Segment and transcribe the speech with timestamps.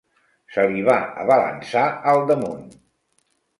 [0.55, 0.95] Se li va
[1.25, 2.67] abalançar al damunt.